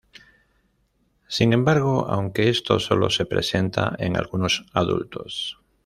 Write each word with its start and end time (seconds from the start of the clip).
Sin 1.27 1.53
embargo, 1.53 2.07
aunque 2.09 2.49
esto 2.49 2.79
sólo 2.79 3.11
se 3.11 3.27
presenta 3.27 3.95
en 3.99 4.17
algunos 4.17 4.65
adultos. 4.73 5.59